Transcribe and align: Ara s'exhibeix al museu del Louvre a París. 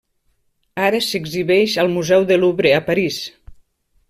Ara 0.85 1.01
s'exhibeix 1.07 1.77
al 1.85 1.93
museu 1.99 2.27
del 2.33 2.45
Louvre 2.45 2.73
a 2.79 2.85
París. 2.89 3.21